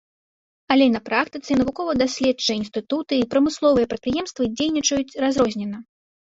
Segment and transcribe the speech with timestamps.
[0.75, 5.77] Але на практыцы навукова-даследчыя інстытуты і прамысловыя прадпрыемствы дзейнічаюць разрознена.